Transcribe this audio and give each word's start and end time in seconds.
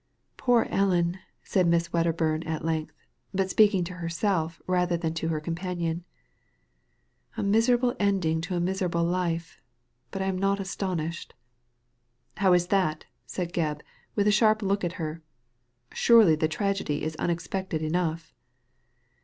"Poor 0.37 0.65
Ellen!" 0.71 1.19
said 1.43 1.67
Miss 1.67 1.89
Wedderbum 1.89 2.41
at 2.47 2.65
length, 2.65 2.95
but 3.35 3.51
speaking 3.51 3.83
to 3.83 3.93
herself 3.93 4.59
rather 4.65 4.97
than 4.97 5.13
to 5.13 5.27
her 5.27 5.39
companion." 5.39 6.05
A 7.37 7.43
miserable 7.43 7.95
ending 7.99 8.41
to 8.41 8.55
a 8.55 8.59
miserable 8.59 9.03
life; 9.03 9.61
but 10.09 10.23
I 10.23 10.25
am 10.25 10.39
not 10.39 10.59
astonished." 10.59 11.35
"How 12.37 12.51
is 12.53 12.69
that?" 12.69 13.05
said 13.27 13.53
Gebb, 13.53 13.81
with 14.15 14.25
a 14.27 14.31
sharp 14.31 14.63
look 14.63 14.83
at 14.83 14.93
her. 14.93 15.21
Surely 15.93 16.35
the 16.35 16.47
tragedy 16.47 17.03
is 17.03 17.15
unexpected 17.17 17.83
enough." 17.83 18.33